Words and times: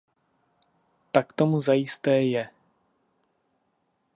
Tak 1.11 1.33
tomu 1.33 1.61
zajisté 1.67 2.15
je. 2.23 2.49